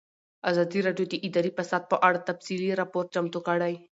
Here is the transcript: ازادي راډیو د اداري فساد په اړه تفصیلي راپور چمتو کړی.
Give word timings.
ازادي 0.49 0.79
راډیو 0.87 1.05
د 1.09 1.15
اداري 1.27 1.51
فساد 1.57 1.83
په 1.91 1.97
اړه 2.07 2.25
تفصیلي 2.29 2.69
راپور 2.81 3.05
چمتو 3.13 3.39
کړی. 3.47 3.73